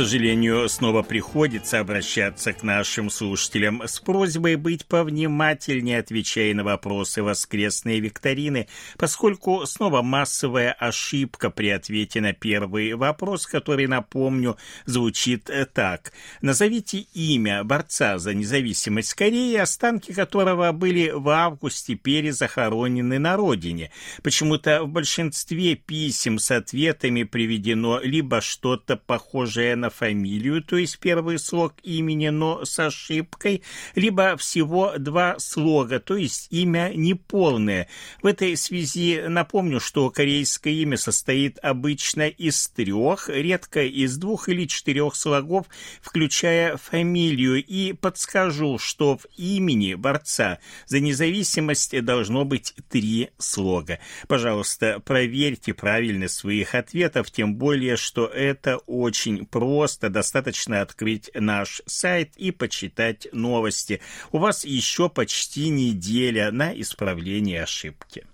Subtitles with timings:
[0.00, 8.00] сожалению, снова приходится обращаться к нашим слушателям с просьбой быть повнимательнее, отвечая на вопросы воскресной
[8.00, 16.12] викторины, поскольку снова массовая ошибка при ответе на первый вопрос, который, напомню, звучит так.
[16.40, 23.90] Назовите имя борца за независимость Кореи, останки которого были в августе перезахоронены на родине.
[24.22, 31.38] Почему-то в большинстве писем с ответами приведено либо что-то похожее на фамилию, то есть первый
[31.38, 33.62] слог имени, но с ошибкой,
[33.94, 37.88] либо всего два слога, то есть имя неполное.
[38.22, 44.66] В этой связи напомню, что корейское имя состоит обычно из трех, редко из двух или
[44.66, 45.66] четырех слогов,
[46.00, 53.98] включая фамилию, и подскажу, что в имени борца за независимость должно быть три слога.
[54.28, 61.80] Пожалуйста, проверьте правильность своих ответов, тем более, что это очень просто просто достаточно открыть наш
[61.86, 64.02] сайт и почитать новости.
[64.30, 68.26] У вас еще почти неделя на исправление ошибки.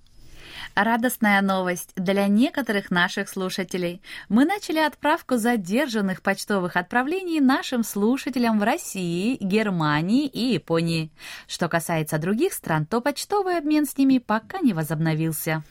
[0.75, 4.03] Радостная новость для некоторых наших слушателей.
[4.29, 11.13] Мы начали отправку задержанных почтовых отправлений нашим слушателям в России, Германии и Японии.
[11.47, 15.63] Что касается других стран, то почтовый обмен с ними пока не возобновился.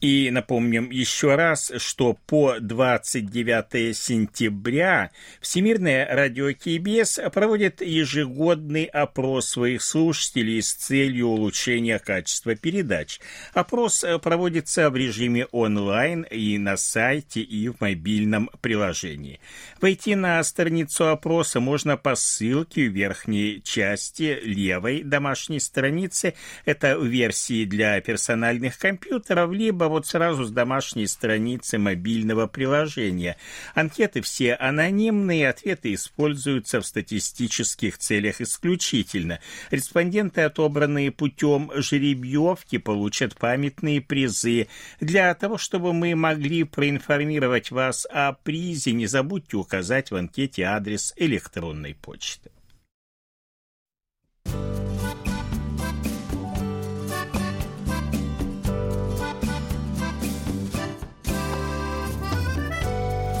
[0.00, 5.10] И напомним еще раз, что по 29 сентября
[5.40, 13.18] Всемирное радио КБС проводит ежегодный опрос своих слушателей с целью улучшения качества передач.
[13.54, 19.40] Опрос проводится в режиме онлайн и на сайте, и в мобильном приложении.
[19.80, 26.34] Войти на страницу опроса можно по ссылке в верхней части левой домашней страницы.
[26.64, 33.36] Это версии для персональных компьютеров, либо вот сразу с домашней страницы мобильного приложения.
[33.74, 39.40] Анкеты все анонимные, ответы используются в статистических целях исключительно.
[39.70, 44.68] Респонденты, отобранные путем жеребьевки, получат памятные призы.
[45.00, 51.12] Для того, чтобы мы могли проинформировать вас о призе, не забудьте указать в анкете адрес
[51.16, 52.50] электронной почты.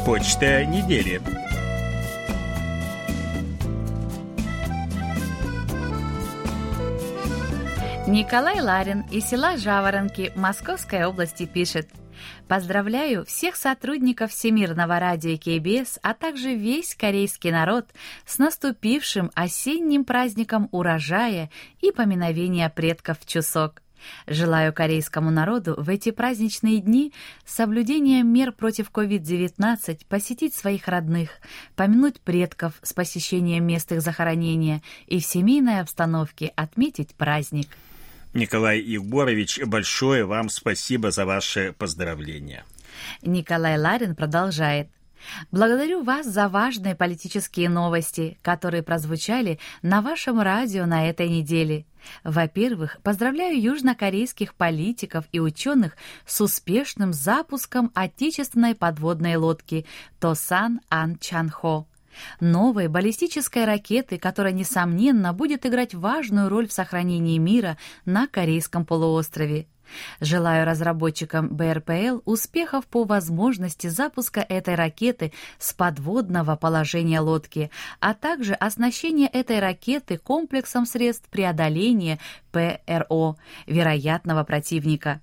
[0.08, 1.20] Почта недели.
[8.06, 11.90] Николай Ларин из села Жаворонки Московской области пишет.
[12.48, 17.84] Поздравляю всех сотрудников Всемирного радио КБС, а также весь корейский народ
[18.24, 21.50] с наступившим осенним праздником урожая
[21.82, 23.82] и поминовения предков Чусок.
[24.26, 27.12] Желаю корейскому народу в эти праздничные дни
[27.44, 31.30] с соблюдением мер против COVID-19 посетить своих родных,
[31.76, 37.68] помянуть предков с посещением мест их захоронения и в семейной обстановке отметить праздник.
[38.34, 42.64] Николай Егорович, большое вам спасибо за ваше поздравление.
[43.22, 44.88] Николай Ларин продолжает.
[45.50, 51.86] Благодарю вас за важные политические новости, которые прозвучали на вашем радио на этой неделе.
[52.24, 55.96] Во-первых, поздравляю южнокорейских политиков и ученых
[56.26, 59.86] с успешным запуском отечественной подводной лодки
[60.20, 61.86] Тосан Ан Чанхо
[62.40, 69.66] новой баллистической ракеты, которая, несомненно, будет играть важную роль в сохранении мира на Корейском полуострове.
[70.20, 77.70] Желаю разработчикам БРПЛ успехов по возможности запуска этой ракеты с подводного положения лодки,
[78.00, 82.18] а также оснащения этой ракеты комплексом средств преодоления
[82.52, 83.36] ПРО
[83.66, 85.20] вероятного противника.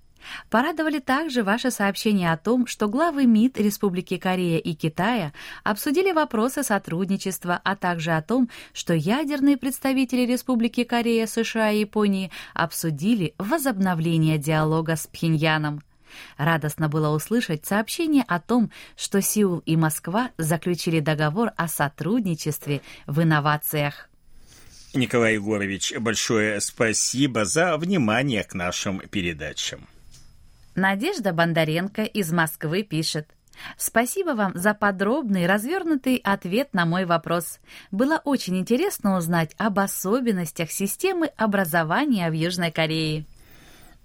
[0.49, 5.33] Порадовали также ваши сообщения о том, что главы МИД Республики Корея и Китая
[5.63, 12.31] обсудили вопросы сотрудничества, а также о том, что ядерные представители Республики Корея, США и Японии
[12.53, 15.81] обсудили возобновление диалога с Пхеньяном.
[16.37, 23.21] Радостно было услышать сообщение о том, что Сеул и Москва заключили договор о сотрудничестве в
[23.21, 24.09] инновациях.
[24.93, 29.87] Николай Егорович, большое спасибо за внимание к нашим передачам.
[30.75, 33.29] Надежда Бондаренко из Москвы пишет.
[33.77, 37.59] Спасибо вам за подробный, развернутый ответ на мой вопрос.
[37.91, 43.25] Было очень интересно узнать об особенностях системы образования в Южной Корее.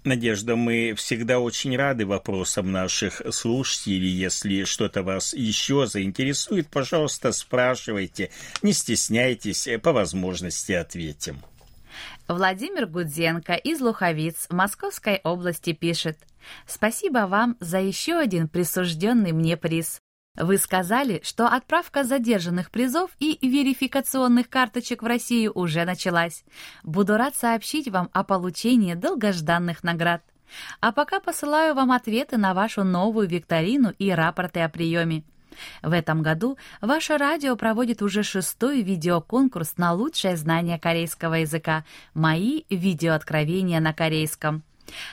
[0.03, 4.09] Надежда, мы всегда очень рады вопросам наших слушателей.
[4.09, 8.31] Если что-то вас еще заинтересует, пожалуйста, спрашивайте.
[8.63, 11.41] Не стесняйтесь, по возможности ответим.
[12.33, 16.17] Владимир Гудзенко из Луховиц Московской области пишет.
[16.65, 19.99] Спасибо вам за еще один присужденный мне приз.
[20.37, 26.45] Вы сказали, что отправка задержанных призов и верификационных карточек в Россию уже началась.
[26.83, 30.23] Буду рад сообщить вам о получении долгожданных наград.
[30.79, 35.23] А пока посылаю вам ответы на вашу новую викторину и рапорты о приеме.
[35.81, 42.63] В этом году ваше радио проводит уже шестой видеоконкурс на лучшее знание корейского языка «Мои
[42.69, 44.63] видеооткровения на корейском».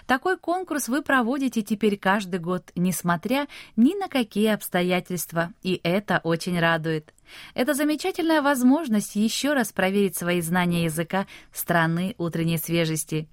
[0.06, 3.46] Такой конкурс вы проводите теперь каждый год, несмотря
[3.76, 7.12] ни на какие обстоятельства, и это очень радует.
[7.54, 13.28] Это замечательная возможность еще раз проверить свои знания языка страны утренней свежести.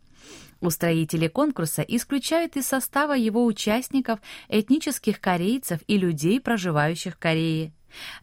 [0.61, 7.73] Устроители конкурса исключают из состава его участников этнических корейцев и людей, проживающих в Корее.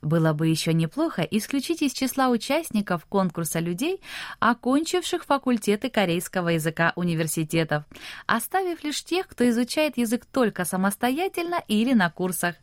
[0.00, 4.00] Было бы еще неплохо исключить из числа участников конкурса людей,
[4.38, 7.84] окончивших факультеты корейского языка университетов,
[8.26, 12.56] оставив лишь тех, кто изучает язык только самостоятельно или на курсах.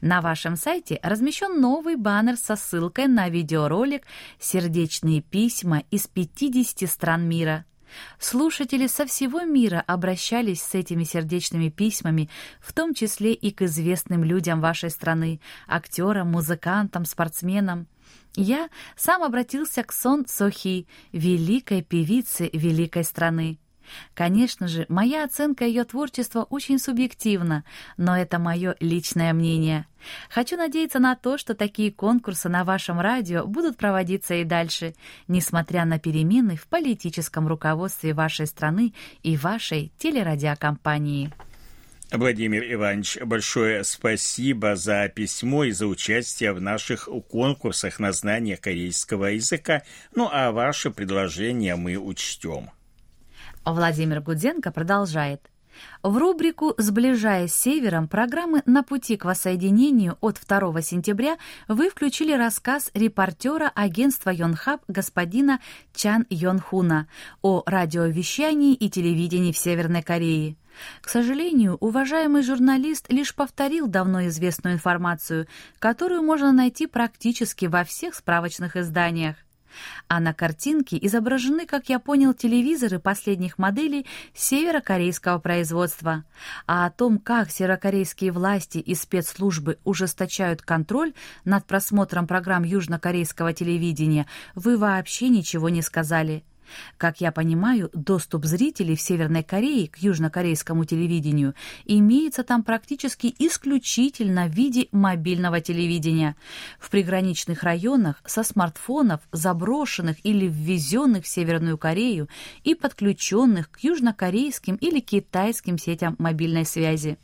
[0.00, 4.04] На вашем сайте размещен новый баннер со ссылкой на видеоролик
[4.40, 7.64] «Сердечные письма из 50 стран мира».
[8.18, 12.28] Слушатели со всего мира обращались с этими сердечными письмами,
[12.60, 17.86] в том числе и к известным людям вашей страны, актерам, музыкантам, спортсменам.
[18.36, 23.58] Я сам обратился к Сон Сохи, великой певице великой страны.
[24.14, 27.64] Конечно же, моя оценка ее творчества очень субъективна,
[27.96, 29.86] но это мое личное мнение.
[30.28, 34.94] Хочу надеяться на то, что такие конкурсы на вашем радио будут проводиться и дальше,
[35.28, 41.32] несмотря на перемены в политическом руководстве вашей страны и вашей телерадиокомпании.
[42.12, 49.26] Владимир Иванович, большое спасибо за письмо и за участие в наших конкурсах на знание корейского
[49.26, 49.82] языка.
[50.16, 52.70] Ну а ваше предложение мы учтем.
[53.64, 55.50] Владимир Гуденко продолжает.
[56.02, 61.36] В рубрику «Сближаясь с севером» программы «На пути к воссоединению» от 2 сентября
[61.68, 65.60] вы включили рассказ репортера агентства Йонхаб господина
[65.94, 67.06] Чан Йонхуна
[67.42, 70.56] о радиовещании и телевидении в Северной Корее.
[71.02, 75.46] К сожалению, уважаемый журналист лишь повторил давно известную информацию,
[75.78, 79.36] которую можно найти практически во всех справочных изданиях.
[80.08, 86.24] А на картинке изображены, как я понял, телевизоры последних моделей северокорейского производства.
[86.66, 91.12] А о том, как северокорейские власти и спецслужбы ужесточают контроль
[91.44, 96.44] над просмотром программ южнокорейского телевидения, вы вообще ничего не сказали.
[96.96, 104.46] Как я понимаю, доступ зрителей в Северной Корее к южнокорейскому телевидению имеется там практически исключительно
[104.46, 106.36] в виде мобильного телевидения.
[106.78, 112.28] В приграничных районах со смартфонов, заброшенных или ввезенных в Северную Корею
[112.64, 117.18] и подключенных к южнокорейским или китайским сетям мобильной связи.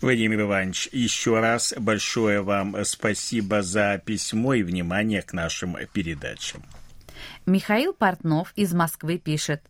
[0.00, 6.62] Владимир Иванович, еще раз большое вам спасибо за письмо и внимание к нашим передачам.
[7.46, 9.62] Михаил Портнов из Москвы пишет.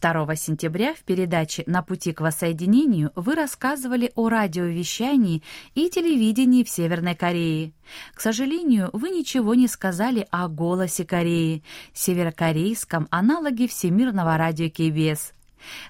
[0.00, 5.42] 2 сентября в передаче «На пути к воссоединению» вы рассказывали о радиовещании
[5.74, 7.72] и телевидении в Северной Корее.
[8.14, 15.32] К сожалению, вы ничего не сказали о «Голосе Кореи», северокорейском аналоге всемирного радио КБС.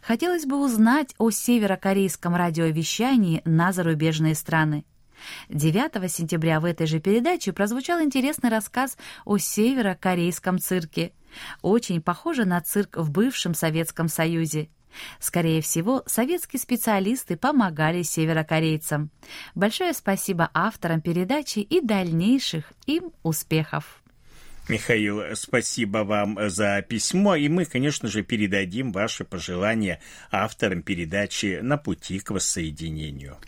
[0.03, 4.85] Хотелось бы узнать о северокорейском радиовещании на зарубежные страны.
[5.49, 11.13] 9 сентября в этой же передаче прозвучал интересный рассказ о северокорейском цирке.
[11.63, 14.69] Очень похоже на цирк в бывшем Советском Союзе.
[15.19, 19.11] Скорее всего, советские специалисты помогали северокорейцам.
[19.55, 24.02] Большое спасибо авторам передачи и дальнейших им успехов.
[24.69, 30.01] Михаил, спасибо вам за письмо, и мы, конечно же, передадим ваши пожелания
[30.31, 33.39] авторам передачи «На пути к воссоединению».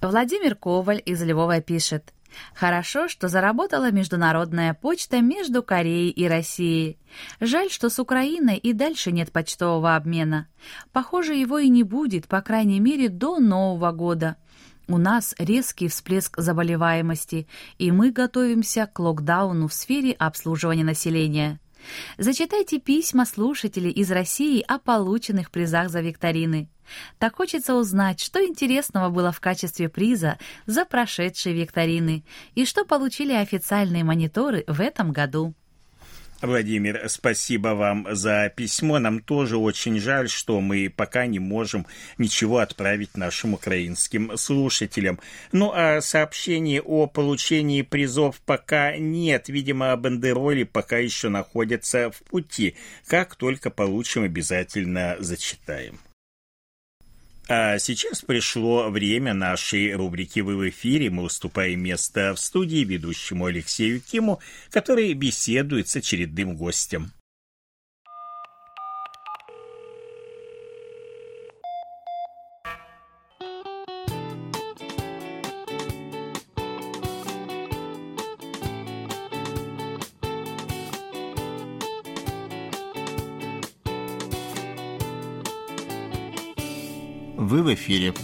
[0.00, 2.12] Владимир Коваль из Львова пишет.
[2.54, 6.98] Хорошо, что заработала международная почта между Кореей и Россией.
[7.40, 10.48] Жаль, что с Украиной и дальше нет почтового обмена.
[10.92, 14.36] Похоже, его и не будет, по крайней мере, до Нового года.
[14.92, 21.60] У нас резкий всплеск заболеваемости, и мы готовимся к локдауну в сфере обслуживания населения.
[22.18, 26.68] Зачитайте письма слушателей из России о полученных призах за викторины.
[27.18, 33.32] Так хочется узнать, что интересного было в качестве приза за прошедшие викторины и что получили
[33.32, 35.54] официальные мониторы в этом году.
[36.42, 38.98] Владимир, спасибо вам за письмо.
[38.98, 41.86] Нам тоже очень жаль, что мы пока не можем
[42.18, 45.20] ничего отправить нашим украинским слушателям.
[45.52, 49.48] Ну а сообщений о получении призов пока нет.
[49.48, 52.74] Видимо, бандероли пока еще находятся в пути.
[53.06, 56.00] Как только получим, обязательно зачитаем.
[57.54, 61.10] А сейчас пришло время нашей рубрики «Вы в эфире».
[61.10, 64.40] Мы уступаем место в студии ведущему Алексею Киму,
[64.70, 67.12] который беседует с очередным гостем.
[87.92, 88.14] Эфире.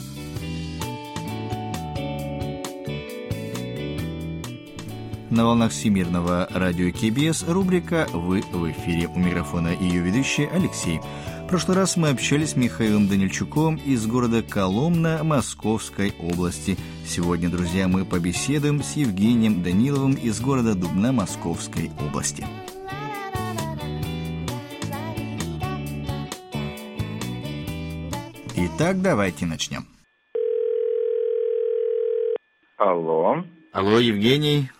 [5.30, 9.08] На волнах Всемирного радио КБС рубрика «Вы в эфире».
[9.08, 11.00] У микрофона ее ведущий Алексей.
[11.44, 16.78] В прошлый раз мы общались с Михаилом Данильчуком из города Коломна Московской области.
[17.06, 22.46] Сегодня, друзья, мы побеседуем с Евгением Даниловым из города Дубна Московской области.
[28.80, 29.88] Итак, давайте начнем.
[32.76, 33.42] Алло.
[33.72, 34.70] Алло, Евгений.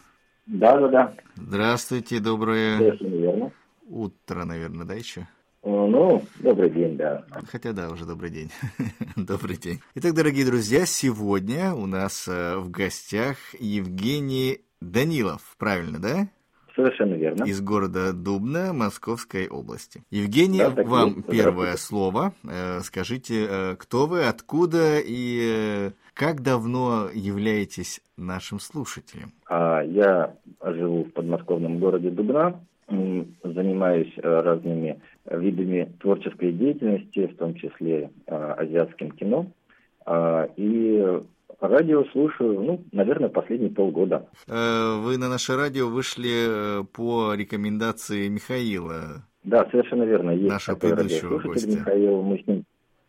[0.47, 1.15] Да, да, да.
[1.35, 3.53] Здравствуйте, доброе Совершенно верно.
[3.89, 5.27] утро, наверное, да, еще?
[5.65, 7.25] Ну, добрый день, да.
[7.51, 8.53] Хотя да, уже добрый день.
[9.17, 9.81] добрый день.
[9.97, 16.29] Итак, дорогие друзья, сегодня у нас э, в гостях Евгений Данилов, правильно, да?
[16.79, 17.43] Совершенно верно.
[17.43, 20.05] Из города Дубна Московской области.
[20.13, 21.27] Евгений, Да, вам есть.
[21.27, 22.33] первое слово.
[22.49, 29.33] Э, Скажите, э, кто вы, откуда и э, как давно являетесь нашим слушателем?
[29.49, 38.11] А, Я живу в подмосковном городе Дубна, занимаюсь разными видами творческой деятельности, в том числе
[38.27, 39.47] азиатским кино.
[40.07, 41.21] А, И
[41.61, 44.29] радио слушаю, ну, наверное, последние полгода.
[44.47, 49.25] Э, Вы на наше радио вышли э, по рекомендации Михаила.
[49.45, 50.31] Да, совершенно верно.
[50.31, 51.79] Есть Нашего такой радиослушатель.
[51.79, 52.65] Михаил, мы с ним,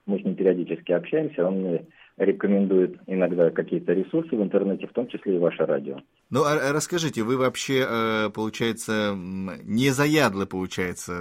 [0.05, 1.85] мы с ним периодически общаемся, он мне
[2.17, 5.97] рекомендует иногда какие-то ресурсы в интернете, в том числе и ваше радио.
[6.29, 11.13] Ну, а а расскажите, вы вообще, э, получается, не заядлый, получается,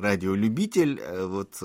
[0.00, 1.60] радиолюбитель, вот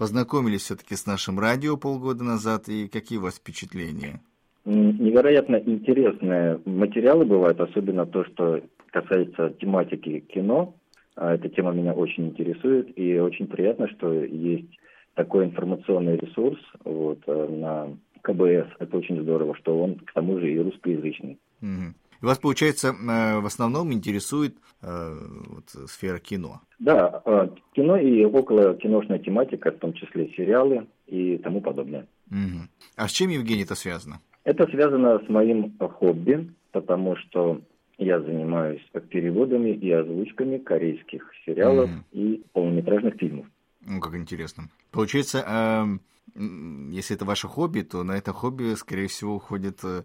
[0.00, 4.22] познакомились все-таки с нашим радио полгода назад, и какие у вас впечатления?
[4.64, 10.74] Невероятно интересные материалы бывают, особенно то, что касается тематики кино.
[11.16, 14.70] А Эта тема меня очень интересует, и очень приятно, что есть
[15.16, 17.88] такой информационный ресурс вот, э, на
[18.22, 18.72] КБС.
[18.78, 21.38] Это очень здорово, что он к тому же и русскоязычный.
[21.60, 21.94] Мгм.
[22.20, 25.16] И Вас, получается, э, в основном интересует э,
[25.48, 26.60] вот, сфера кино.
[26.78, 32.06] Да, э, кино и около киношная тематика, в том числе сериалы и тому подобное.
[32.28, 32.68] Мгм.
[32.96, 34.20] А с чем, Евгений, это связано?
[34.44, 37.60] Это связано с моим хобби, потому что
[37.98, 42.04] я занимаюсь переводами и озвучками корейских сериалов Мгм.
[42.12, 43.46] и полнометражных фильмов.
[43.86, 44.64] Ну, как интересно.
[44.90, 46.00] Получается, эм,
[46.34, 50.02] если это ваше хобби, то на это хобби, скорее всего, уходит э,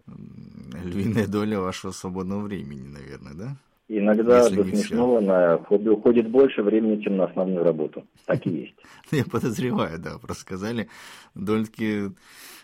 [0.84, 3.56] львиная доля вашего свободного времени, наверное, да?
[3.88, 8.04] Иногда Если до смешного на хобби уходит больше времени, чем на основную работу.
[8.24, 8.74] Так и есть.
[9.12, 10.88] Я подозреваю, да, просто сказали.
[11.36, 12.10] Довольно-таки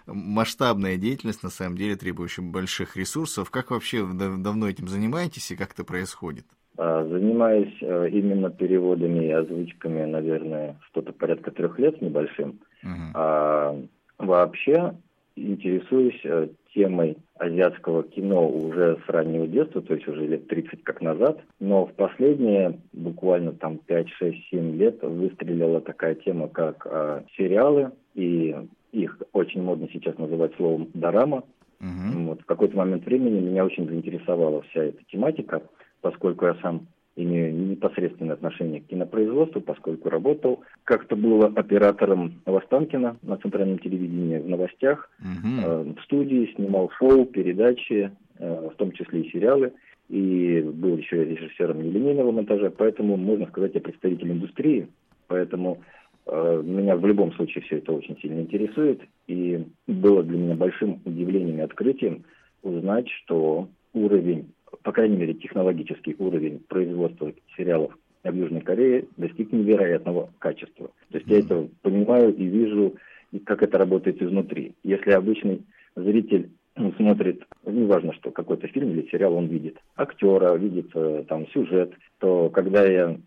[0.06, 3.50] масштабная деятельность, на самом деле, требующая больших ресурсов.
[3.50, 6.44] Как вообще давно этим занимаетесь и как это происходит?
[6.76, 12.58] А, Занимаюсь э, именно переводами и озвучками, наверное, что-то порядка трех лет с небольшим.
[12.82, 13.12] Мгм.
[13.14, 13.76] А
[14.18, 14.94] вообще
[15.36, 21.00] интересуюсь э, темой азиатского кино уже с раннего детства, то есть уже лет 30 как
[21.00, 21.40] назад.
[21.60, 27.92] Но в последние буквально там 5, 6, 7 лет выстрелила такая тема, как э, сериалы,
[28.14, 28.54] и
[28.92, 31.44] их очень модно сейчас называть словом «дорама».
[31.80, 32.26] Мгм.
[32.26, 35.62] Вот, в какой-то момент времени меня очень заинтересовала вся эта тематика,
[36.00, 43.36] поскольку я сам имею непосредственное отношение к кинопроизводству, поскольку работал, как-то было оператором Востанкина на
[43.36, 45.60] центральном телевидении в новостях, Мгм.
[45.60, 49.72] э, в студии, снимал шоу, передачи, э, в том числе и сериалы,
[50.08, 54.88] и был еще режиссером нелинейного монтажа, поэтому, можно сказать, я представитель индустрии,
[55.28, 55.78] поэтому
[56.26, 61.00] э, меня в любом случае все это очень сильно интересует, и было для меня большим
[61.04, 62.24] удивлением и открытием
[62.62, 64.52] узнать, что уровень,
[64.82, 70.90] по крайней мере, технологический уровень производства сериалов в Южной Корее достиг невероятного качества.
[71.10, 72.94] То есть я это понимаю и вижу,
[73.32, 74.74] и как это работает изнутри.
[74.84, 75.62] Если обычный
[75.96, 81.46] зритель ну, смотрит, неважно что, какой-то фильм или сериал он видит, актера, видит э, там
[81.48, 83.18] сюжет, то когда я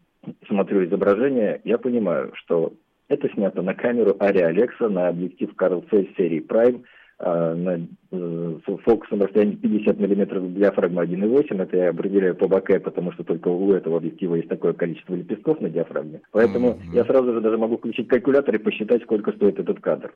[0.47, 2.73] смотрю изображение, я понимаю, что
[3.07, 6.83] это снято на камеру Ари Алекса, на объектив Carl Zeiss серии Prime,
[7.19, 7.87] а, на
[8.17, 11.61] э, фокусом расстоянии 50 мм диафрагма 1.8.
[11.61, 15.61] Это я определяю по бокэ, потому что только у этого объектива есть такое количество лепестков
[15.61, 16.21] на диафрагме.
[16.31, 16.95] Поэтому mm-hmm.
[16.95, 20.13] я сразу же даже могу включить калькулятор и посчитать, сколько стоит этот кадр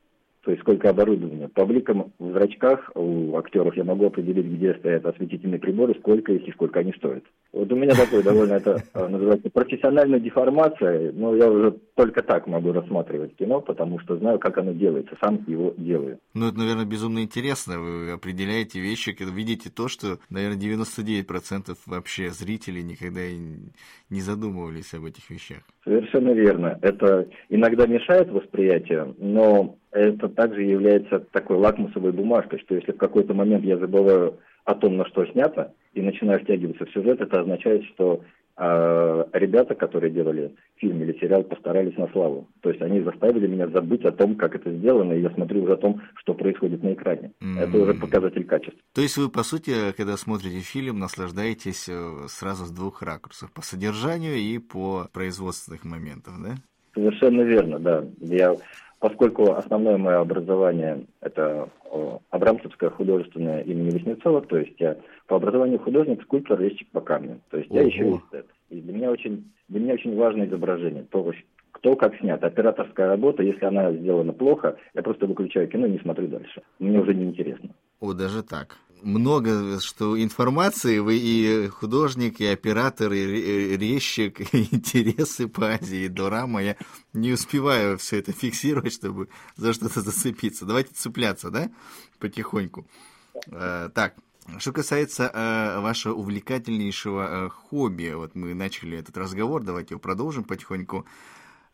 [0.50, 1.50] то есть сколько оборудования.
[1.50, 6.48] По бликам в зрачках у актеров я могу определить, где стоят осветительные приборы, сколько их
[6.48, 7.24] и сколько они стоят.
[7.52, 12.48] Вот у меня такое довольно это а, называется профессиональная деформация, но я уже только так
[12.48, 16.20] могу рассматривать кино, потому что знаю, как оно делается, сам его делаю.
[16.34, 17.80] Ну, это, наверное, безумно интересно.
[17.80, 23.38] Вы определяете вещи, видите то, что, наверное, 99% вообще зрителей никогда и
[24.10, 25.60] не задумывались об этих вещах.
[25.84, 26.78] Совершенно верно.
[26.82, 33.34] Это иногда мешает восприятию, но это также является такой лакмусовой бумажкой, что если в какой-то
[33.34, 37.84] момент я забываю о том, на что снято, и начинаю втягиваться в сюжет, это означает,
[37.86, 38.24] что
[38.60, 42.48] э, ребята, которые делали фильм или сериал, постарались на славу.
[42.62, 45.74] То есть они заставили меня забыть о том, как это сделано, и я смотрю уже
[45.74, 47.32] о том, что происходит на экране.
[47.42, 47.60] Mm-hmm.
[47.60, 48.80] Это уже показатель качества.
[48.94, 53.62] То есть вы, по сути, когда смотрите фильм, наслаждаетесь э, сразу с двух ракурсов, по
[53.62, 56.56] содержанию и по производственных моментам, да?
[56.94, 58.04] Совершенно верно, да.
[58.20, 58.56] Я
[59.00, 61.70] Поскольку основное мое образование– это
[62.32, 64.98] Абрамцевское художественное имени Веснецова, то есть я
[65.30, 67.40] по образованию художник, скульптор, резчик по камню.
[67.52, 67.80] То есть Ого.
[67.80, 68.48] я еще эстет.
[68.70, 71.32] И для меня очень, для меня очень важно изображение, то,
[71.72, 72.44] кто как снят.
[72.44, 76.64] Операторская работа, если она сделана плохо, я просто выключаю кино и не смотрю дальше.
[76.80, 77.70] Мне уже не интересно.
[78.02, 85.48] О, даже так много что информации, вы и художник, и оператор, и резчик, и интересы
[85.48, 86.62] по Азии, и дорама.
[86.62, 86.76] Я
[87.14, 90.66] не успеваю все это фиксировать, чтобы за что-то зацепиться.
[90.66, 91.70] Давайте цепляться, да,
[92.20, 92.86] потихоньку.
[93.52, 94.16] Э, так,
[94.58, 100.44] что касается э, вашего увлекательнейшего э, хобби, вот мы начали этот разговор, давайте его продолжим
[100.44, 101.06] потихоньку.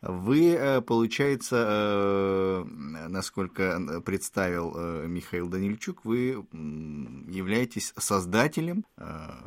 [0.02, 2.64] Вы, э, получается, э,
[3.08, 8.84] насколько представил э, Михаил Данильчук, вы являетесь создателем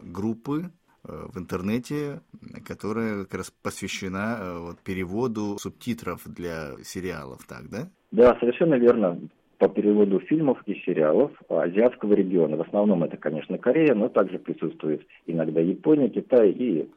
[0.02, 0.72] группы
[1.04, 2.22] в интернете,
[2.66, 7.90] которая как раз посвящена вот, переводу субтитров для сериалов, так, да?
[8.12, 9.18] Да, совершенно верно.
[9.60, 12.58] По переводу фильмов и сериалов азиатского региона.
[12.58, 16.90] В основном это, конечно, Корея, но также присутствует иногда Япония, Китай и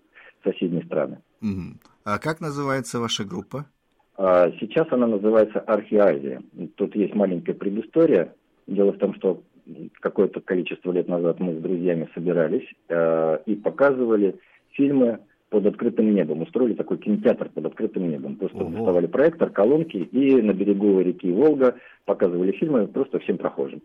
[0.45, 1.19] соседние страны.
[1.43, 1.79] Угу.
[2.05, 3.67] А как называется ваша группа?
[4.17, 6.43] А, сейчас она называется Архиазия.
[6.77, 8.35] Тут есть маленькая предыстория.
[8.67, 9.43] Дело в том, что
[10.01, 14.39] какое-то количество лет назад мы с друзьями собирались э, и показывали
[14.71, 15.21] фильмы
[15.53, 16.41] под открытым небом.
[16.43, 18.37] Устроили такой кинотеатр под открытым небом.
[18.37, 18.71] Просто Ого.
[18.71, 23.83] доставали проектор, колонки и на берегу реки Волга показывали фильмы просто всем прохожим.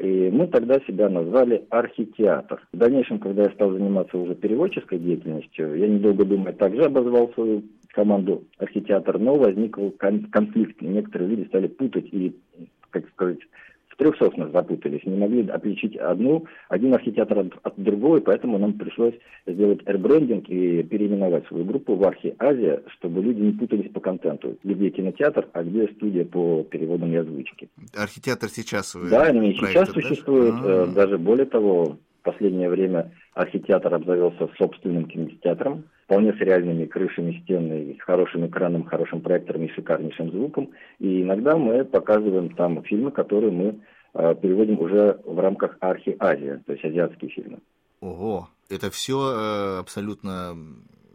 [0.00, 2.66] И мы тогда себя назвали архитеатр.
[2.72, 7.62] В дальнейшем, когда я стал заниматься уже переводческой деятельностью, я недолго думая также обозвал свою
[7.92, 10.82] команду архитеатр, но возник конфликт.
[10.82, 12.34] Некоторые люди стали путать и,
[12.90, 13.38] как сказать,
[13.94, 18.72] в трех соснах запутались, не могли отличить одну, один архитектор от, от другой, поэтому нам
[18.74, 19.14] пришлось
[19.46, 24.56] сделать эрбрендинг и переименовать свою группу в Архи Азия, чтобы люди не путались по контенту,
[24.64, 27.68] где кинотеатр, а где студия по переводам и озвучке.
[27.96, 30.90] Архитектор сейчас вы Да, они сейчас существуют, А-а-а.
[30.90, 37.40] Э, даже более того, в последнее время архитектор обзавелся собственным кинотеатром, вполне с реальными крышами
[37.42, 40.70] стен, с хорошим экраном, хорошим проектором и шикарнейшим звуком.
[40.98, 43.80] И иногда мы показываем там фильмы, которые мы
[44.14, 47.58] э, переводим уже в рамках Архи Азия, то есть азиатские фильмы.
[48.00, 50.54] Ого, это все э, абсолютно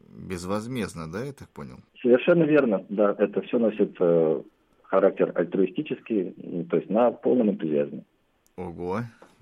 [0.09, 1.77] безвозмездно, да, я так понял?
[2.01, 4.41] Совершенно верно, да, это все носит э,
[4.83, 8.03] характер альтруистический, то есть на полном энтузиазме.
[8.57, 9.01] Ого,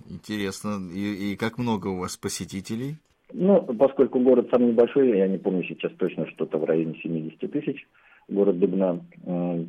[0.09, 0.77] интересно.
[0.93, 2.97] И, и как много у вас посетителей?
[3.33, 7.87] Ну, поскольку город самый небольшой, я не помню сейчас точно, что-то в районе 70 тысяч,
[8.29, 9.01] город Дубна.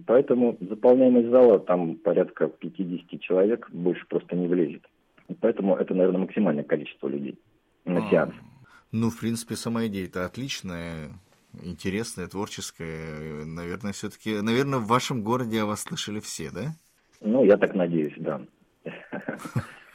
[0.07, 4.83] Поэтому заполняемость зала там порядка 50 человек, больше просто не влезет.
[5.41, 7.39] Поэтому это, наверное, максимальное количество людей
[7.85, 8.35] на а, сеанс.
[8.93, 11.11] Ну, в принципе, сама идея-то отличная,
[11.63, 13.45] интересная, творческая.
[13.45, 16.75] Наверное, все-таки, наверное, в вашем городе о вас слышали все, да?
[17.21, 18.41] Ну, я так надеюсь, да.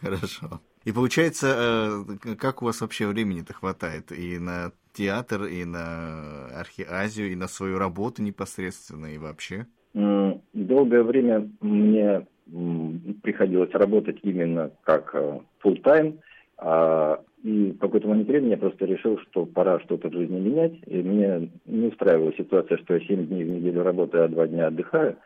[0.02, 0.62] Хорошо.
[0.86, 7.32] И получается, э, как у вас вообще времени-то хватает и на театр, и на архиазию,
[7.32, 9.66] и на свою работу непосредственно, и вообще?
[9.94, 12.26] Долгое время мне
[13.22, 16.20] приходилось работать именно как э, full time
[16.58, 20.74] А, и в какой-то момент времени я просто решил, что пора что-то в жизни менять.
[20.86, 24.68] И мне не устраивала ситуация, что я 7 дней в неделю работаю, а 2 дня
[24.68, 25.18] отдыхаю.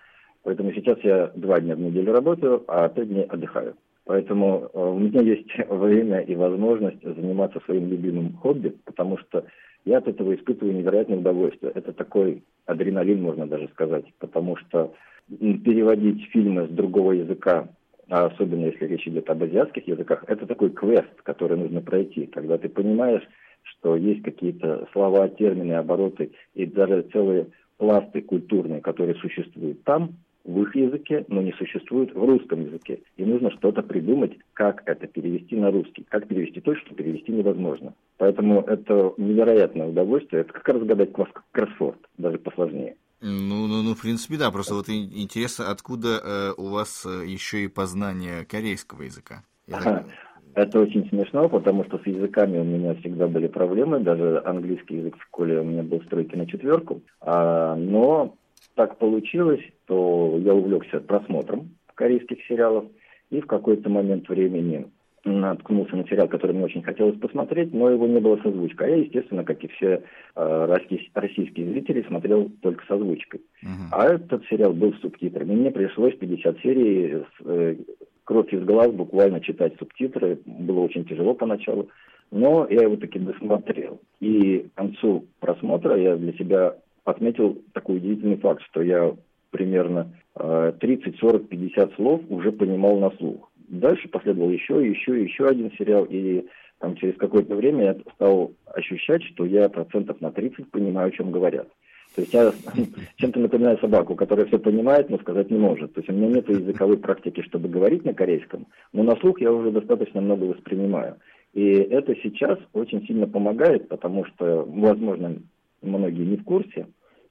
[0.43, 3.75] Поэтому сейчас я 2 дня в неделю работаю, а 5 дней отдыхаю.
[4.07, 9.45] Поэтому э, у меня есть время и возможность заниматься своим любимым хобби, потому что
[9.85, 11.73] я от этого испытываю невероятное удовольствие.
[11.75, 14.93] Это такой адреналин, можно даже сказать, потому что
[15.29, 17.67] переводить фильмы с другого языка,
[18.09, 22.57] а особенно если речь идет об азиатских языках, это такой квест, который нужно пройти, когда
[22.57, 23.23] ты понимаешь,
[23.63, 30.61] что есть какие-то слова, термины, обороты и даже целые пласты культурные, которые существуют там, в
[30.61, 32.99] их языке, но не существует в русском языке.
[33.17, 37.93] И нужно что-то придумать, как это перевести на русский, как перевести то, что перевести невозможно.
[38.17, 40.41] Поэтому это невероятное удовольствие.
[40.41, 41.09] Это как разгадать
[41.51, 42.95] кроссворд, даже посложнее.
[43.19, 44.51] Ну, ну, ну, в принципе, да.
[44.51, 49.43] Просто вот интересно, откуда э, у вас э, еще и познание корейского языка?
[49.71, 50.05] Ага.
[50.53, 53.99] Это очень смешно, потому что с языками у меня всегда были проблемы.
[53.99, 57.01] Даже английский язык в школе у меня был стройки на четверку.
[57.21, 58.35] А, но
[58.77, 62.85] так получилось, то я увлекся просмотром корейских сериалов
[63.31, 64.85] и в какой-то момент времени
[65.25, 68.87] наткнулся на сериал, который мне очень хотелось посмотреть, но его не было с озвучкой.
[68.87, 70.03] А я, естественно, как и все
[70.35, 70.77] э,
[71.15, 73.41] российские зрители, смотрел только с озвучкой.
[73.63, 73.87] Uh-huh.
[73.91, 75.55] А этот сериал был с субтитрами.
[75.55, 77.75] Мне пришлось 50 серий с э,
[78.23, 80.39] кровь из глаз буквально читать субтитры.
[80.45, 81.89] Было очень тяжело поначалу.
[82.29, 83.99] Но я его таки досмотрел.
[84.19, 89.15] И к концу просмотра я для себя отметил такой удивительный факт, что я
[89.49, 93.49] примерно 30, 40, 50 слов уже понимал на слух.
[93.69, 96.45] Дальше последовал еще, еще, еще один сериал, и
[96.79, 101.31] там через какое-то время я стал ощущать, что я процентов на 30 понимаю, о чем
[101.31, 101.67] говорят.
[102.15, 102.51] То есть я
[103.15, 105.93] чем-то напоминаю собаку, которая все понимает, но сказать не может.
[105.93, 109.53] То есть у меня нет языковой практики, чтобы говорить на корейском, но на слух я
[109.53, 111.15] уже достаточно много воспринимаю.
[111.53, 115.37] И это сейчас очень сильно помогает, потому что, возможно,
[115.81, 116.87] многие не в курсе,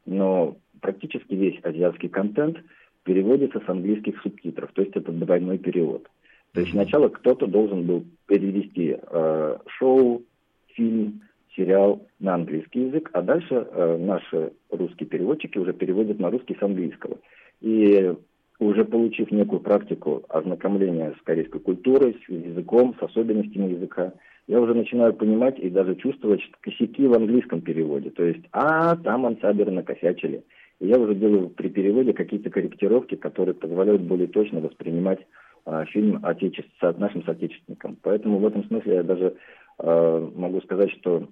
[0.07, 2.59] но практически весь азиатский контент
[3.05, 6.09] переводится с английских субтитров, то есть это двойной перевод.
[6.53, 10.23] То есть сначала кто-то должен был перевести э, шоу,
[10.69, 11.21] фильм,
[11.55, 16.62] сериал на английский язык, а дальше э, наши русские переводчики уже переводят на русский с
[16.62, 17.19] английского.
[17.61, 18.14] И
[18.59, 24.12] уже получив некую практику ознакомления с корейской культурой, с языком, с особенностями языка,
[24.47, 28.11] я уже начинаю понимать и даже чувствовать косяки в английском переводе.
[28.11, 30.45] То есть, а, там ансаберы накосячили.
[30.79, 35.21] И я уже делаю при переводе какие-то корректировки, которые позволяют более точно воспринимать
[35.65, 37.97] а, фильм отечеств, с нашим соотечественником.
[38.03, 39.35] Поэтому в этом смысле я даже
[39.79, 41.27] а, могу сказать, что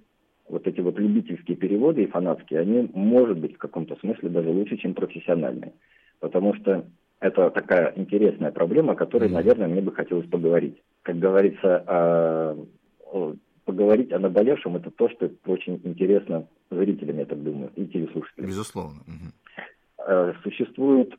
[0.48, 4.76] вот эти вот любительские переводы и фанатские, они, может быть, в каком-то смысле даже лучше,
[4.76, 5.72] чем профессиональные.
[6.18, 6.84] Потому что
[7.20, 10.82] это такая интересная проблема, о которой, наверное, мне бы хотелось поговорить.
[11.02, 12.58] Как говорится, а,
[13.64, 18.48] поговорить о наболевшем, это то, что очень интересно зрителям, я так думаю, и телеслушателям.
[18.48, 19.00] Безусловно.
[19.06, 20.34] Угу.
[20.42, 21.14] Существует,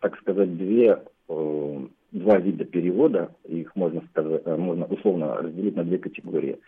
[0.00, 5.84] так сказать, две, э, два вида перевода, их можно, сказать, э, можно условно разделить на
[5.84, 6.58] две категории.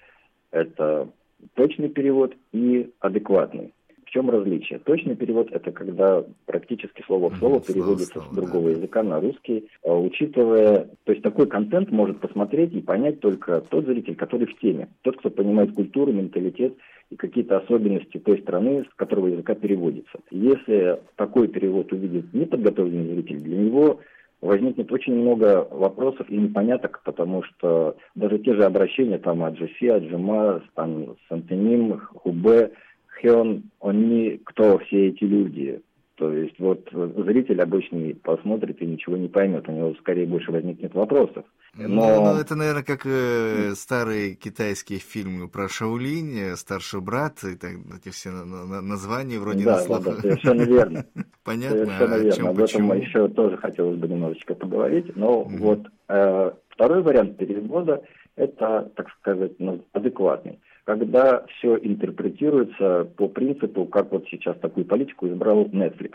[0.53, 1.09] Это
[1.55, 3.75] точный перевод и адекватный
[4.16, 4.79] чем различие?
[4.79, 8.70] Точный перевод– это когда практически слово в слово переводится слово, с другого да.
[8.70, 13.85] языка на русский, а, учитывая, то есть такой контент может посмотреть и понять только тот
[13.85, 16.74] зритель, который в теме, тот, кто понимает культуру, менталитет
[17.11, 20.18] и какие-то особенности той страны, с которого языка переводится.
[20.31, 24.00] Если такой перевод увидит неподготовленный зритель, для него
[24.40, 30.62] возникнет очень много вопросов и непоняток, потому что даже те же обращения там Аджиси, Аджима,
[30.74, 32.72] там Сантеним, Хубе–
[33.20, 35.81] Хён, они, кто все эти люди?
[36.16, 40.94] То есть вот зритель обычный посмотрит и ничего не поймет, у него скорее больше возникнет
[40.94, 41.44] вопросов.
[41.74, 41.88] Но...
[41.88, 47.55] Ну, ну, это, наверное, как э, старые китайские фильмы про Шаолинь, э, старший брат, и
[47.55, 51.05] так, эти все на, на, названия вроде да, на Да, да, совершенно верно.
[51.44, 51.85] Понятно.
[51.85, 52.33] Совершенно верно.
[52.33, 55.14] чем, Об этом еще тоже хотелось бы немножечко поговорить.
[55.16, 58.02] Но mm вот э, второй вариант перевода–
[58.37, 65.27] это, так сказать, ну, адекватный когда все интерпретируется по принципу, как вот сейчас такую политику
[65.27, 66.12] избрал Netflix.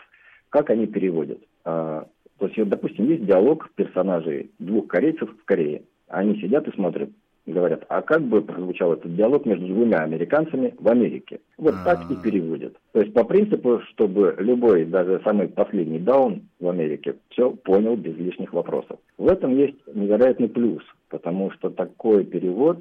[0.50, 1.40] Как они переводят?
[1.66, 2.08] А,
[2.38, 5.84] то есть, допустим, есть диалог персонажей двух корейцев в Корее.
[6.08, 7.10] Они сидят и смотрят,
[7.46, 11.40] говорят, а как бы прозвучал этот диалог между двумя американцами в Америке?
[11.58, 12.22] Вот так и а.
[12.22, 12.76] переводят.
[12.94, 18.16] То есть по принципу, чтобы любой, даже самый последний даун в Америке, все понял без
[18.18, 19.00] лишних вопросов.
[19.18, 22.80] В этом есть невероятный плюс потому что такой перевод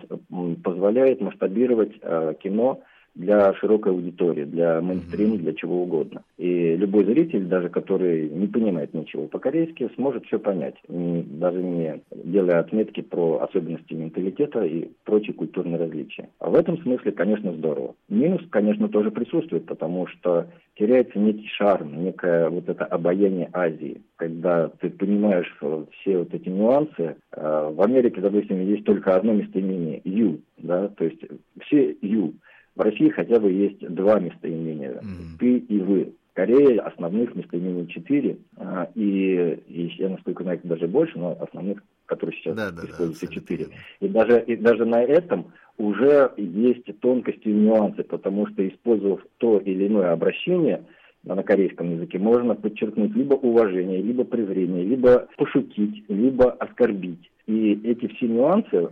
[0.63, 2.81] позволяет масштабировать э, кино
[3.21, 6.23] для широкой аудитории, для мейнстрима, для чего угодно.
[6.39, 12.61] И любой зритель, даже который не понимает ничего по-корейски, сможет все понять, даже не делая
[12.61, 16.29] отметки про особенности менталитета и прочие культурные различия.
[16.39, 17.95] А в этом смысле, конечно, здорово.
[18.09, 24.69] Минус, конечно, тоже присутствует, потому что теряется некий шарм, некое вот это обаяние Азии, когда
[24.69, 25.55] ты понимаешь
[26.01, 27.17] все вот эти нюансы.
[27.33, 31.21] А, в Америке, допустим, есть только одно местоимение– «ю», да, то есть
[31.61, 32.35] все «ю».
[32.81, 35.39] В России хотя бы есть два местоимения mm-hmm.
[35.39, 36.15] «ты» и «вы».
[36.31, 41.83] В Корее основных местоимений четыре, а, и, и я, насколько знаю, даже больше, но основных,
[42.07, 43.67] которые сейчас да, да, используются, четыре.
[43.67, 49.21] Да, и даже, и даже на этом уже есть тонкости и нюансы, потому что использовав
[49.37, 50.83] то или иное обращение
[51.25, 57.31] на корейском языке, можно подчеркнуть либо уважение, либо презрение, либо пошутить, либо оскорбить.
[57.47, 58.91] И эти все нюансы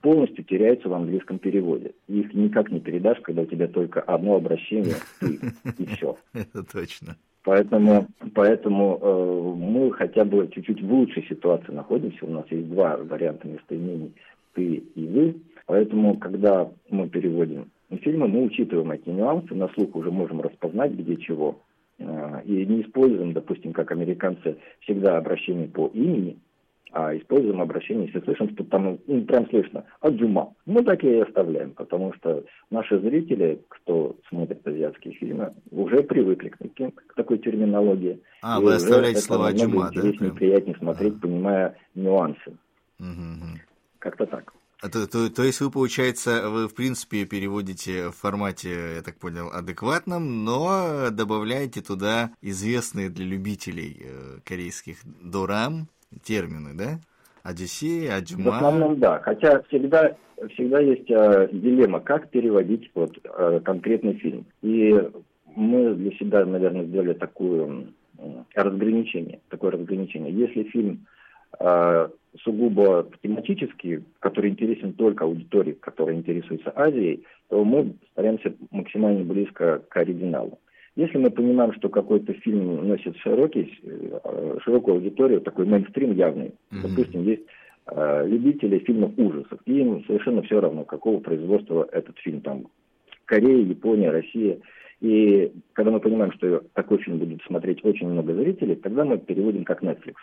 [0.00, 1.92] полностью теряются в английском переводе.
[2.06, 5.38] Их никак не передашь, когда у тебя только одно обращение и,
[5.82, 6.16] и все.
[6.32, 7.16] Это точно.
[7.44, 12.26] Поэтому, поэтому э, мы хотя бы чуть-чуть в лучшей ситуации находимся.
[12.26, 14.12] У нас есть два варианта местоимений
[14.54, 15.34] «ты» и «вы».
[15.66, 21.16] Поэтому, когда мы переводим фильмы, мы учитываем эти нюансы, на слух уже можем распознать, где
[21.16, 21.62] чего.
[22.00, 26.38] А, и не используем, допустим, как американцы, всегда обращение по имени,
[26.92, 30.54] а используем обращение, если слышим, что там ну, прям слышно, аджума.
[30.64, 36.58] Мы так и оставляем, потому что наши зрители, кто смотрит азиатские фильмы, уже привыкли к,
[36.58, 38.20] таким, к такой терминологии.
[38.42, 40.00] А, вы оставляете слова аджума, да?
[40.00, 41.20] Интереснее, приятнее смотреть, а.
[41.20, 42.56] понимая нюансы.
[43.00, 43.60] Угу.
[43.98, 44.52] Как-то так.
[44.80, 49.48] То, то, то есть вы, получается, вы, в принципе, переводите в формате, я так понял,
[49.52, 55.88] адекватном, но добавляете туда известные для любителей э, корейских дорам
[56.22, 57.00] термины, да?
[57.42, 58.52] Одиссея, Аджума.
[58.52, 59.18] В основном, да.
[59.18, 60.16] Хотя всегда,
[60.54, 64.46] всегда есть э, дилемма, как переводить вот, э, конкретный фильм.
[64.62, 64.94] И
[65.56, 67.86] мы для себя, наверное, сделали такое
[68.18, 68.22] э,
[68.54, 69.40] разграничение.
[69.48, 70.32] Такое разграничение.
[70.32, 71.06] Если фильм
[72.44, 79.96] сугубо тематический, который интересен только аудитории, которая интересуется Азией, то мы стараемся максимально близко к
[79.96, 80.58] оригиналу.
[80.96, 86.82] Если мы понимаем, что какой-то фильм носит широкий, э, широкую аудиторию, такой мейнстрим явный, mm-hmm.
[86.82, 87.42] допустим, есть
[87.86, 92.66] э, любители фильмов ужасов, и им совершенно все равно, какого производства этот фильм, там,
[93.26, 94.58] Корея, Япония, Россия.
[95.00, 99.64] И когда мы понимаем, что такой фильм будет смотреть очень много зрителей, тогда мы переводим
[99.64, 100.14] как Netflix.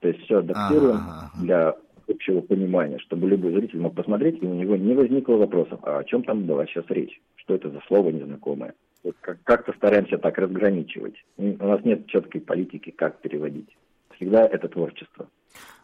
[0.00, 1.30] То есть все адаптируем ага.
[1.40, 1.76] для
[2.08, 6.04] общего понимания, чтобы любой зритель мог посмотреть, и у него не возникло вопросов, а о
[6.04, 8.74] чем там была сейчас речь, что это за слово незнакомое.
[9.02, 11.14] Вот как-то стараемся так разграничивать.
[11.36, 13.68] У нас нет четкой политики, как переводить.
[14.16, 15.28] Всегда это творчество.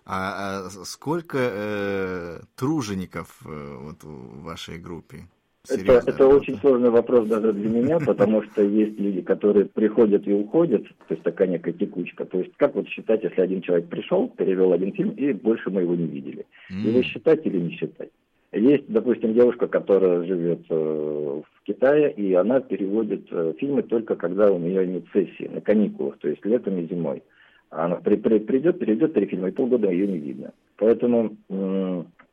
[0.04, 5.24] А, а сколько э, тружеников э, вот в вашей группе?
[5.68, 10.32] Это, это очень сложный вопрос даже для меня, потому что есть люди, которые приходят и
[10.32, 12.24] уходят, то есть такая некая текучка.
[12.24, 15.82] То есть как вот считать, если один человек пришел, перевел один фильм, и больше мы
[15.82, 16.46] его не видели?
[16.70, 16.88] Mm.
[16.88, 18.10] Его считать или не считать?
[18.52, 24.50] Есть, допустим, девушка, которая живет э, в Китае, и она переводит э, фильмы только когда
[24.50, 27.22] у нее нет сессии, на каникулах, то есть летом и зимой.
[27.70, 30.52] Она при, при, придет, перейдет три фильма, и полгода ее не видно.
[30.76, 31.36] Поэтому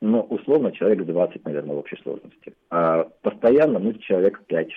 [0.03, 2.53] ну, условно, человек 20, наверное, в общей сложности.
[2.69, 4.67] А постоянно, ну, человек 5-6.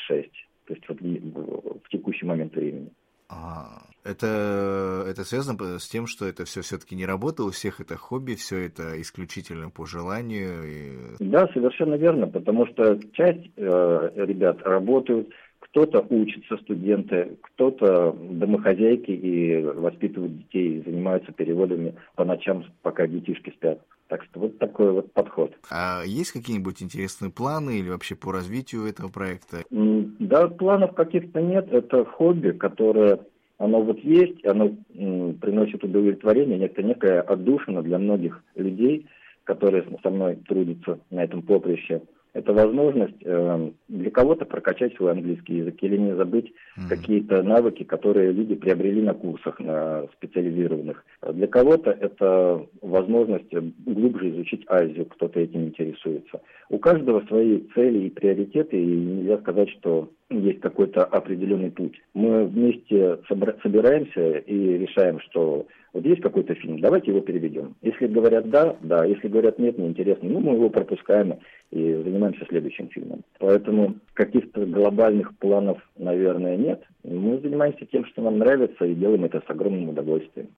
[0.67, 2.91] То есть вот в текущий момент времени.
[3.29, 7.97] А, это, это связано с тем, что это все все-таки не работа, у всех это
[7.97, 10.63] хобби, все это исключительно по желанию.
[10.65, 10.93] И...
[11.19, 19.61] Да, совершенно верно, потому что часть э, ребят работают, кто-то учится, студенты, кто-то домохозяйки и
[19.61, 23.81] воспитывают детей, занимаются переводами по ночам, пока детишки спят.
[24.09, 25.53] Так что вот такой вот подход.
[25.71, 29.65] А есть какие-нибудь интересные планы или вообще по развитию этого проекта?
[29.71, 31.73] Да, планов каких-то нет.
[31.73, 33.21] Это хобби, которое
[33.59, 39.07] оно вот есть, оно приносит удовлетворение, это некая отдушина для многих людей,
[39.45, 42.03] которые со мной трудятся на этом поприще
[42.37, 46.89] это возможность э, для кого-то прокачать свой английский язык или не забыть mm-hmm.
[46.89, 51.03] какие-то навыки, которые люди приобрели на курсах на специализированных.
[51.33, 53.53] Для кого-то это возможность
[53.87, 56.43] глубже изучить Азию, кто-то этим интересуется.
[56.69, 62.01] У каждого свои цели и приоритеты, и нельзя сказать, что есть какой-то определенный путь.
[62.15, 63.19] Мы вместе
[63.63, 67.75] собираемся и решаем, что вот есть какой-то фильм, давайте его переведем.
[67.81, 71.39] Если говорят да, да, если говорят нет, неинтересно, ну мы его пропускаем
[71.71, 73.23] и занимаемся следующим фильмом.
[73.39, 76.83] Поэтому каких-то глобальных планов, наверное, нет.
[77.03, 80.49] Мы занимаемся тем, что нам нравится, и делаем это с огромным удовольствием.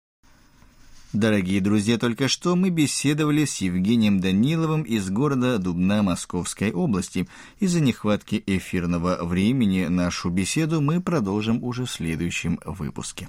[1.14, 7.26] Дорогие друзья, только что мы беседовали с Евгением Даниловым из города Дубна Московской области.
[7.60, 13.28] Из-за нехватки эфирного времени нашу беседу мы продолжим уже в следующем выпуске.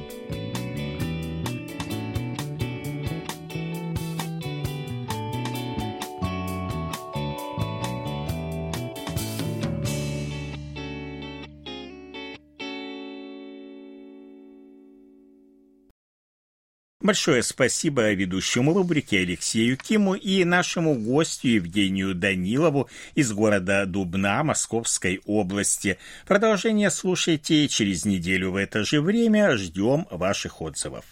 [17.01, 25.19] Большое спасибо ведущему рубрике Алексею Киму и нашему гостю Евгению Данилову из города Дубна Московской
[25.25, 25.97] области.
[26.27, 29.57] Продолжение слушайте через неделю в это же время.
[29.57, 31.05] Ждем ваших отзывов.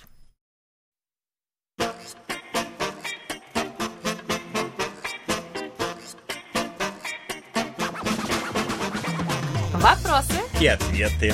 [9.73, 11.34] Вопросы и ответы.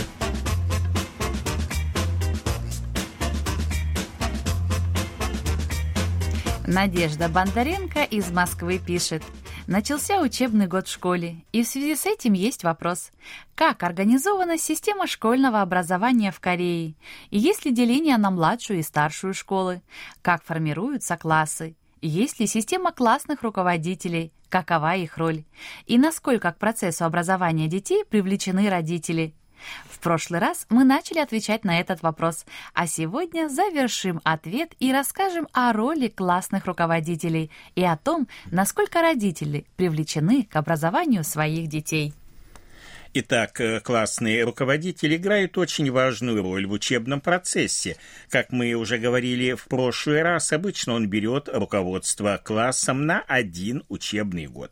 [6.67, 9.21] Надежда Бондаренко из Москвы пишет.
[9.67, 13.11] Начался учебный год в школе, и в связи с этим есть вопрос.
[13.53, 16.95] Как организована система школьного образования в Корее?
[17.29, 19.83] И есть ли деление на младшую и старшую школы?
[20.23, 21.75] Как формируются классы?
[22.01, 24.31] Есть ли система классных руководителей?
[24.49, 25.43] Какова их роль?
[25.85, 29.35] И насколько к процессу образования детей привлечены родители?
[29.89, 35.47] В прошлый раз мы начали отвечать на этот вопрос, а сегодня завершим ответ и расскажем
[35.53, 42.13] о роли классных руководителей и о том, насколько родители привлечены к образованию своих детей.
[43.17, 47.95] Итак, э, классные руководители играют очень важную роль в учебном процессе.
[48.29, 54.47] Как мы уже говорили в прошлый раз, обычно он берет руководство классом на один учебный
[54.47, 54.69] год.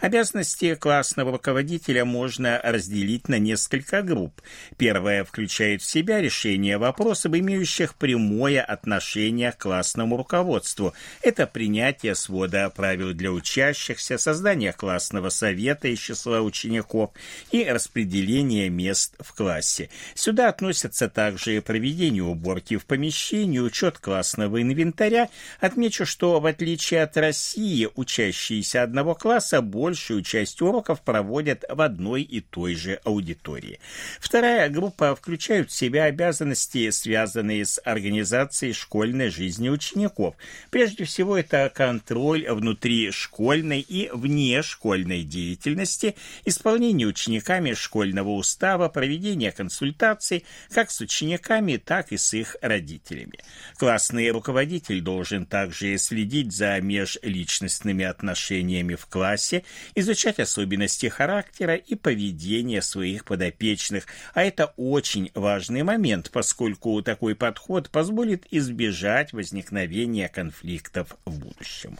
[0.00, 4.42] Обязанности классного руководителя можно разделить на несколько групп.
[4.76, 10.94] Первая включает в себя решение вопросов, имеющих прямое отношение к классному руководству.
[11.22, 17.12] Это принятие свода правил для учащихся, создание классного совета из числа учеников
[17.52, 19.90] и распределения мест в классе.
[20.14, 25.28] Сюда относятся также проведение уборки в помещении, учет классного инвентаря.
[25.60, 32.22] Отмечу, что в отличие от России, учащиеся одного класса большую часть уроков проводят в одной
[32.22, 33.80] и той же аудитории.
[34.18, 40.36] Вторая группа включает в себя обязанности, связанные с организацией школьной жизни учеников.
[40.70, 46.14] Прежде всего, это контроль внутри школьной и внешкольной деятельности,
[46.46, 53.38] исполнение учениками школьного устава, проведение консультаций как с учениками, так и с их родителями.
[53.76, 62.82] Классный руководитель должен также следить за межличностными отношениями в классе, изучать особенности характера и поведения
[62.82, 71.38] своих подопечных, а это очень важный момент, поскольку такой подход позволит избежать возникновения конфликтов в
[71.38, 71.98] будущем.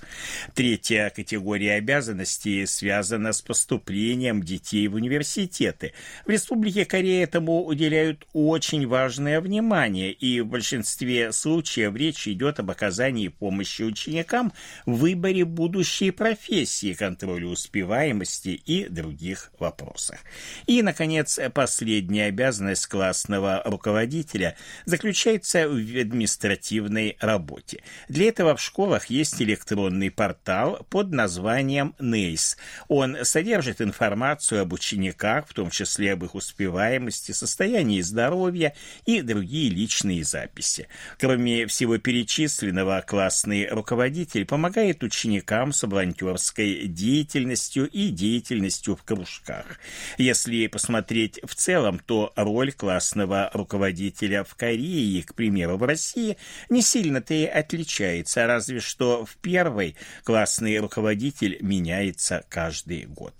[0.55, 5.93] Третья категория обязанностей связана с поступлением детей в университет университеты.
[6.27, 12.71] В Республике Корея этому уделяют очень важное внимание, и в большинстве случаев речь идет об
[12.71, 14.53] оказании помощи ученикам
[14.87, 20.19] в выборе будущей профессии, контроле успеваемости и других вопросах.
[20.67, 27.83] И, наконец, последняя обязанность классного руководителя заключается в административной работе.
[28.09, 32.57] Для этого в школах есть электронный портал под названием NACE.
[32.89, 38.75] Он содержит информацию об учениках, в том числе об их успеваемости, состоянии здоровья
[39.07, 40.89] и другие личные записи.
[41.19, 49.79] Кроме всего перечисленного, классный руководитель помогает ученикам с волонтерской деятельностью и деятельностью в кружках.
[50.19, 56.37] Если посмотреть в целом, то роль классного руководителя в Корее, к примеру, в России,
[56.71, 63.35] не сильно-то и отличается, разве что в первой классный руководитель меняется каждый год.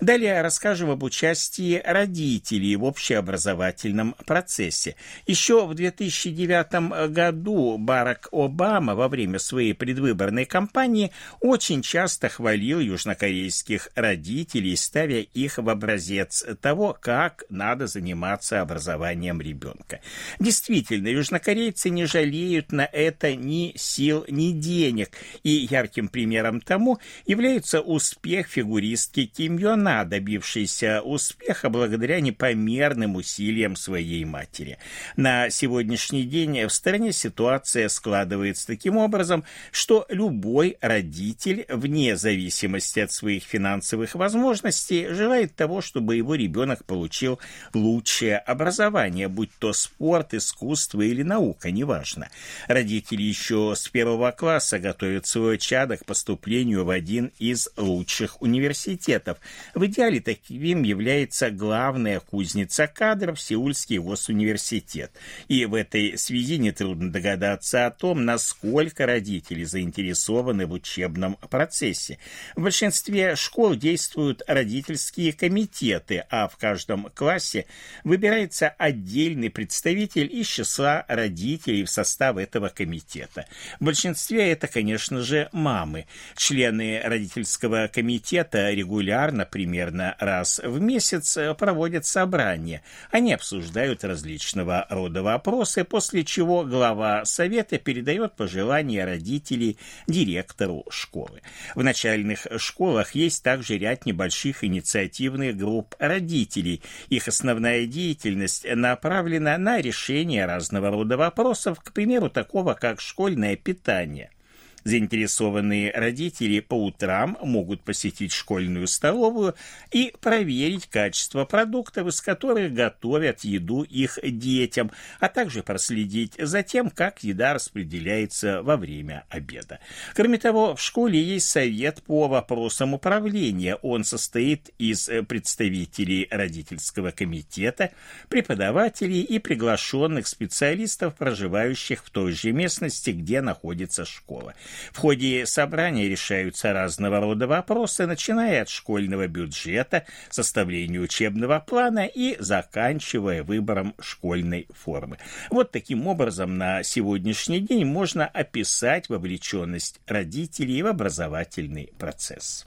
[0.00, 4.96] Далее расскажем об участии участии родителей в общеобразовательном процессе.
[5.26, 11.10] Еще в 2009 году Барак Обама во время своей предвыборной кампании
[11.40, 20.00] очень часто хвалил южнокорейских родителей, ставя их в образец того, как надо заниматься образованием ребенка.
[20.38, 25.10] Действительно, южнокорейцы не жалеют на это ни сил, ни денег,
[25.42, 33.76] и ярким примером тому является успех фигуристки Ким Йона, добившейся успеха успеха благодаря непомерным усилиям
[33.76, 34.78] своей матери.
[35.16, 43.12] На сегодняшний день в стране ситуация складывается таким образом, что любой родитель, вне зависимости от
[43.12, 47.40] своих финансовых возможностей, желает того, чтобы его ребенок получил
[47.72, 52.28] лучшее образование, будь то спорт, искусство или наука, неважно.
[52.68, 59.38] Родители еще с первого класса готовят свое чадо к поступлению в один из лучших университетов.
[59.74, 65.12] В идеале таким является главная кузница кадров Сеульский госуниверситет.
[65.48, 72.18] И в этой связи нетрудно догадаться о том, насколько родители заинтересованы в учебном процессе.
[72.56, 77.66] В большинстве школ действуют родительские комитеты, а в каждом классе
[78.04, 83.46] выбирается отдельный представитель из числа родителей в состав этого комитета.
[83.78, 86.06] В большинстве это, конечно же, мамы.
[86.36, 91.19] Члены родительского комитета регулярно, примерно раз в месяц,
[91.58, 92.82] проводят собрания.
[93.10, 101.42] Они обсуждают различного рода вопросы, после чего глава совета передает пожелания родителей директору школы.
[101.74, 106.82] В начальных школах есть также ряд небольших инициативных групп родителей.
[107.08, 114.30] Их основная деятельность направлена на решение разного рода вопросов, к примеру, такого как школьное питание–
[114.84, 119.54] Заинтересованные родители по утрам могут посетить школьную столовую
[119.90, 126.90] и проверить качество продуктов, из которых готовят еду их детям, а также проследить за тем,
[126.90, 129.80] как еда распределяется во время обеда.
[130.14, 133.76] Кроме того, в школе есть совет по вопросам управления.
[133.76, 137.90] Он состоит из представителей родительского комитета,
[138.28, 144.54] преподавателей и приглашенных специалистов, проживающих в той же местности, где находится школа.
[144.92, 152.36] В ходе собрания решаются разного рода вопросы, начиная от школьного бюджета, составления учебного плана и
[152.38, 155.18] заканчивая выбором школьной формы.
[155.50, 162.66] Вот таким образом на сегодняшний день можно описать вовлеченность родителей в образовательный процесс.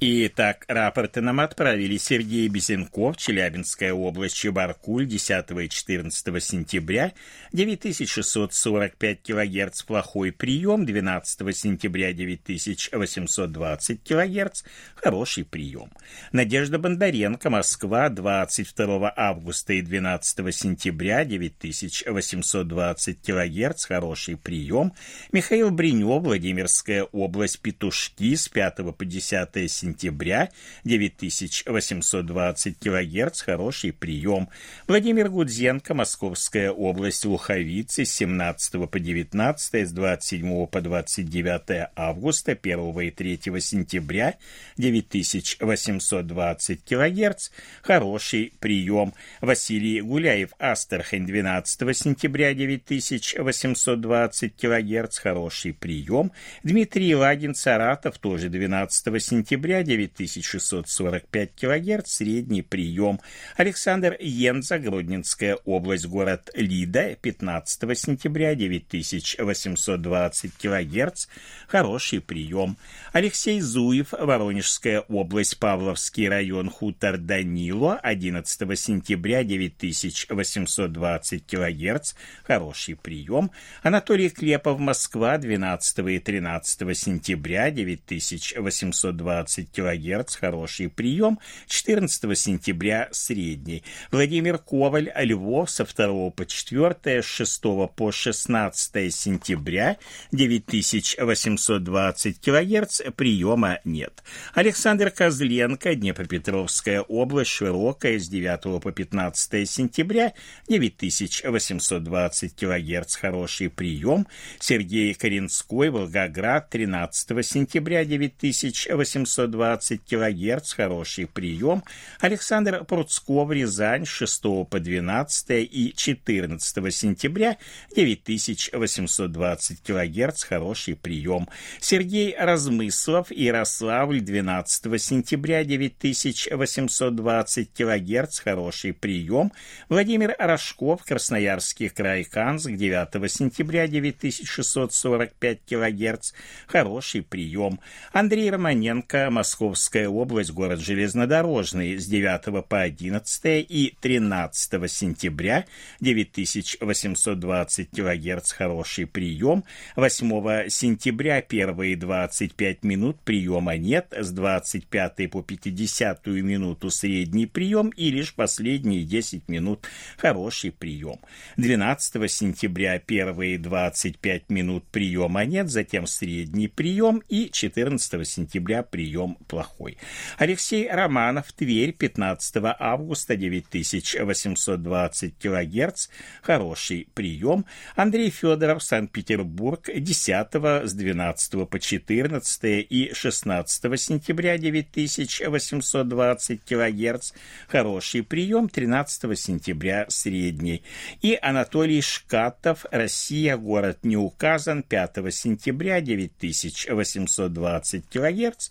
[0.00, 7.14] Итак, рапорты нам отправили Сергей Безенков, Челябинская область, Чебаркуль, 10 и 14 сентября,
[7.52, 14.62] 9645 кГц, плохой прием, 12 сентября 9820 кГц,
[14.94, 15.90] хороший прием.
[16.30, 24.92] Надежда Бондаренко, Москва, 22 августа и 12 сентября, 9820 кГц, хороший прием.
[25.32, 30.50] Михаил Бринев, Владимирская область, Петушки, с 5 по 10 сентября, сентября
[30.84, 34.48] 9820 кГц, хороший прием.
[34.86, 43.00] Владимир Гудзенко, Московская область, Луховицы, с 17 по 19, с 27 по 29 августа, 1
[43.00, 44.36] и 3 сентября
[44.76, 47.50] 9820 кГц,
[47.82, 49.14] хороший прием.
[49.40, 56.30] Василий Гуляев, Астрахань, 12 сентября 9820 кГц, хороший прием.
[56.62, 63.20] Дмитрий Лагин, Саратов, тоже 12 сентября 9645 кГц, средний прием.
[63.56, 71.26] Александр Енза, Гродненская область, город Лида, 15 сентября, 9820 кГц,
[71.66, 72.76] хороший прием.
[73.12, 82.14] Алексей Зуев, Воронежская область, Павловский район, хутор Данило, 11 сентября, 9820 кГц,
[82.44, 83.50] хороший прием.
[83.82, 93.82] Анатолий Клепов, Москва, 12 и 13 сентября, 9820 10 кГц, хороший прием, 14 сентября средний.
[94.10, 97.62] Владимир Коваль, Львов, со 2 по 4, с 6
[97.94, 99.98] по 16 сентября,
[100.32, 104.22] 9820 кГц, приема нет.
[104.54, 110.32] Александр Козленко, Днепропетровская область, Широкая, с 9 по 15 сентября,
[110.68, 114.26] 9820 кГц, хороший прием.
[114.60, 121.82] Сергей Коренской, Волгоград, 13 сентября, 9820 820 кГц, хороший прием.
[122.20, 127.58] Александр Пруцков, Рязань, 6 по 12 и 14 сентября,
[127.94, 131.48] 9820 кГц, хороший прием.
[131.80, 139.50] Сергей Размыслов, Ярославль, 12 сентября, 9820 кГц, хороший прием.
[139.88, 146.32] Владимир Рожков, Красноярский край, Канск, 9 сентября, 9645 кГц,
[146.66, 147.80] хороший прием.
[148.12, 155.64] Андрей Романенко, Московская область, город Железнодорожный, с 9 по 11 и 13 сентября,
[156.00, 159.64] 9820 кГц, хороший прием.
[159.96, 168.10] 8 сентября, первые 25 минут приема нет, с 25 по 50 минуту средний прием и
[168.10, 169.88] лишь последние 10 минут
[170.18, 171.20] хороший прием.
[171.56, 179.98] 12 сентября, первые 25 минут приема нет, затем средний прием и 14 сентября прием плохой.
[180.36, 186.08] Алексей Романов, Тверь, 15 августа, 9820 кГц,
[186.42, 187.64] хороший прием.
[187.96, 197.32] Андрей Федоров, Санкт-Петербург, 10 с 12 по 14 и 16 сентября, 9820 кГц,
[197.68, 198.68] хороший прием.
[198.68, 200.82] 13 сентября, средний.
[201.22, 208.70] И Анатолий Шкатов, Россия, город не указан, 5 сентября, 9820 кГц,